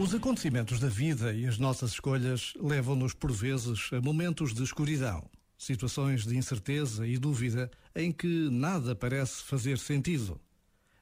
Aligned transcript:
Os 0.00 0.14
acontecimentos 0.14 0.80
da 0.80 0.88
vida 0.88 1.34
e 1.34 1.46
as 1.46 1.58
nossas 1.58 1.90
escolhas 1.90 2.54
levam-nos 2.58 3.12
por 3.12 3.30
vezes 3.30 3.90
a 3.92 4.00
momentos 4.00 4.54
de 4.54 4.62
escuridão, 4.62 5.28
situações 5.58 6.24
de 6.24 6.38
incerteza 6.38 7.06
e 7.06 7.18
dúvida 7.18 7.70
em 7.94 8.10
que 8.10 8.48
nada 8.48 8.96
parece 8.96 9.42
fazer 9.42 9.76
sentido. 9.76 10.40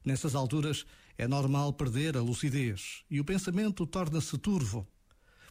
Nessas 0.04 0.34
alturas 0.34 0.84
é 1.16 1.28
normal 1.28 1.72
perder 1.74 2.16
a 2.16 2.20
lucidez 2.20 3.04
e 3.08 3.20
o 3.20 3.24
pensamento 3.24 3.86
torna-se 3.86 4.36
turvo. 4.36 4.84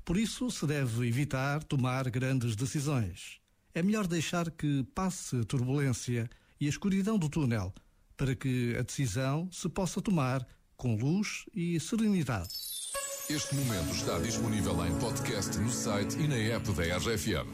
Por 0.04 0.18
isso 0.18 0.52
se 0.52 0.68
deve 0.68 1.08
evitar 1.08 1.64
tomar 1.64 2.10
grandes 2.10 2.54
decisões. 2.54 3.40
É 3.74 3.82
melhor 3.82 4.08
deixar 4.08 4.52
que 4.52 4.84
passe 4.94 5.38
a 5.38 5.46
turbulência 5.46 6.30
e 6.60 6.66
a 6.66 6.70
escuridão 6.70 7.18
do 7.18 7.30
túnel 7.30 7.74
para 8.18 8.36
que 8.36 8.76
a 8.78 8.82
decisão 8.82 9.50
se 9.54 9.70
possa 9.70 10.02
tomar 10.02 10.46
com 10.76 10.98
luz 10.98 11.46
e 11.56 11.80
serenidade. 11.80 12.87
Este 13.30 13.56
momento 13.56 13.94
está 13.94 14.18
disponível 14.20 14.86
em 14.86 15.00
podcast 15.00 15.58
no 15.60 15.70
site 15.70 16.18
e 16.18 16.30
na 16.30 16.38
app 16.56 16.72
da 16.72 16.84
RFM. 16.98 17.46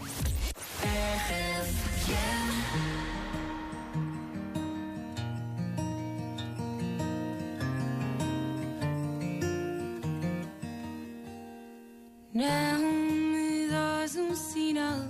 Não 12.36 12.80
me 12.80 13.68
dás 13.68 14.16
um 14.16 14.36
sinal, 14.36 15.08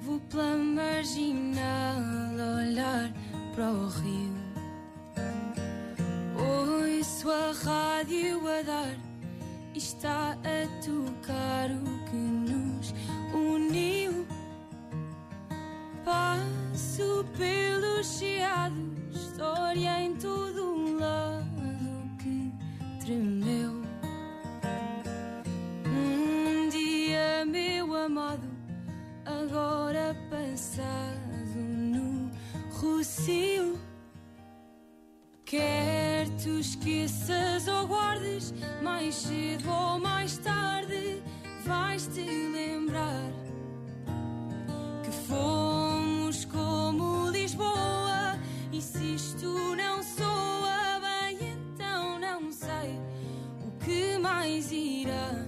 vou 0.00 0.18
pela 0.20 0.56
marginal 0.56 2.00
olhar 2.62 3.12
para 3.54 3.70
o 3.70 3.88
rio. 3.88 4.32
Ouço 6.34 7.30
a 7.30 7.52
rádio 7.52 7.72
a 7.72 7.74
dar 7.74 7.81
está 10.02 10.32
a 10.32 10.66
tocar 10.84 11.70
o 11.70 12.10
que 12.10 12.16
nos 12.16 12.92
uniu. 13.32 14.26
Passo 16.04 17.24
pelos 17.38 18.18
chiados, 18.18 19.14
história 19.14 20.02
em 20.02 20.16
todo 20.16 20.74
um 20.74 20.98
lado 20.98 22.18
que 22.18 22.52
tremeu. 23.04 23.80
Um 25.86 26.68
dia, 26.68 27.46
meu 27.46 27.94
amado, 27.94 28.48
agora 29.24 30.16
passado 30.28 31.54
no 31.56 32.28
Rocio. 32.72 33.78
Quer 35.44 36.28
tu 36.42 36.58
esqueças 36.58 37.68
ou 37.68 37.86
guardes, 37.86 38.52
mais 38.82 39.14
cedo 39.14 39.81
vais 41.64 42.06
te 42.08 42.20
lembrar 42.20 43.30
que 45.04 45.10
fomos 45.28 46.44
como 46.46 47.30
Lisboa. 47.30 48.38
E 48.72 48.80
se 48.80 49.14
isto 49.14 49.76
não 49.76 50.02
soa 50.02 51.00
bem, 51.00 51.38
então 51.42 52.18
não 52.18 52.50
sei 52.50 52.98
o 53.66 53.84
que 53.84 54.18
mais 54.18 54.72
irá, 54.72 55.46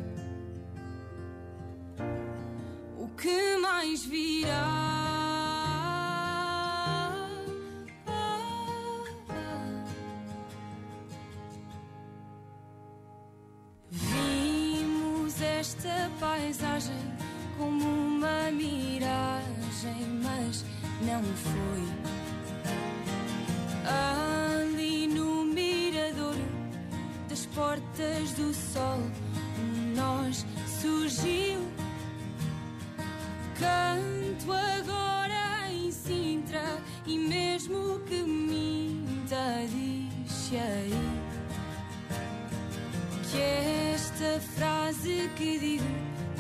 o 2.99 3.09
que 3.17 3.57
mais 3.57 4.05
virá. 4.05 4.84
Esta 15.65 16.11
paisagem 16.21 16.95
como 17.57 17.89
uma 17.89 18.51
miragem, 18.51 20.21
mas 20.23 20.63
não 21.01 21.23
foi. 21.23 21.85
Ali 24.69 25.07
no 25.07 25.47
mirador 25.47 26.37
das 27.31 27.47
portas 27.47 28.33
do 28.33 28.53
sol, 28.53 29.01
um 29.59 29.95
nós 29.97 30.45
surgiu. 30.83 31.61
Canto 33.59 34.53
agora 34.53 35.73
em 35.73 35.91
Sintra 35.91 36.79
e 37.07 37.17
mesmo 37.17 38.01
que 38.01 38.23
minta, 38.23 39.65
diz 39.71 40.53
aí 40.53 40.93
que 43.31 43.41
esta 43.41 44.41
frase 44.41 44.74
que 45.37 45.59
digo 45.59 45.85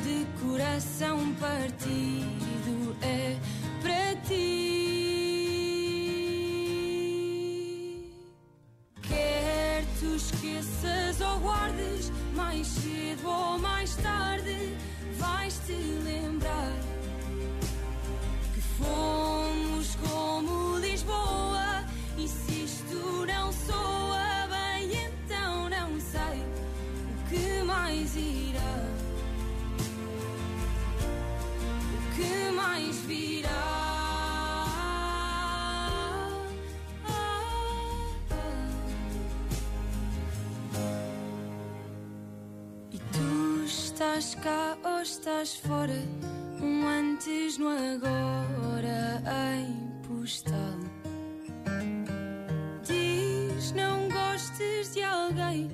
de 0.02 0.26
coração 0.40 1.34
partido 1.34 2.96
é 3.02 3.36
para 3.82 4.14
ti. 4.26 4.54
Quer 9.02 9.84
tu 9.98 10.14
esqueças 10.16 11.20
ou 11.20 11.40
guardes, 11.40 12.12
mais 12.34 12.66
cedo 12.66 13.28
ou 13.28 13.58
mais 13.58 13.94
tarde 13.96 14.76
vais 15.18 15.60
te 15.66 15.72
lembrar 15.72 16.23
estás 44.04 44.34
cá 44.34 44.76
ou 44.84 45.00
estás 45.00 45.56
fora, 45.56 45.98
um 46.60 46.86
antes 46.86 47.56
no 47.56 47.68
agora 47.68 49.22
em 49.56 49.90
postal. 50.06 50.78
Diz 52.82 53.72
não 53.72 54.06
gostes 54.10 54.92
de 54.92 55.02
alguém 55.02 55.70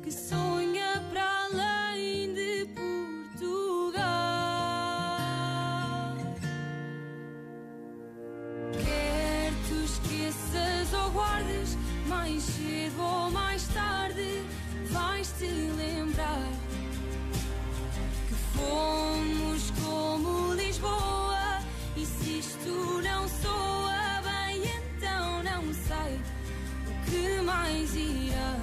que 0.00 0.12
sonha 0.12 1.02
para 1.10 1.46
além 1.46 2.32
de 2.32 2.66
Portugal. 2.66 4.04
Quer 8.72 9.52
tu 9.68 9.74
esqueças 9.84 10.92
ou 10.94 11.10
guardes, 11.10 11.76
mais 12.06 12.44
cedo 12.44 13.02
ou 13.02 13.30
mais 13.32 13.66
tarde 13.68 14.44
vais 14.92 15.32
te 15.32 15.46
lembrar 15.46 16.48
que 18.62 18.70
fomos 18.70 19.70
como 19.82 20.54
Lisboa. 20.54 21.58
E 21.96 22.06
se 22.06 22.38
isto 22.38 23.00
não 23.02 23.28
soa 23.28 24.22
bem, 24.22 24.62
então 24.64 25.42
não 25.42 25.74
sei 25.74 26.20
o 26.86 27.10
que 27.10 27.40
mais 27.42 27.94
irá. 27.94 28.56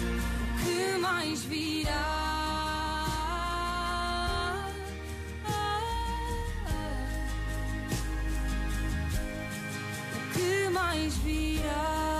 O 0.00 0.64
que 0.64 0.98
mais 0.98 1.42
virá. 1.44 2.06
O 10.14 10.32
que 10.32 10.68
mais 10.70 11.16
virá. 11.18 12.19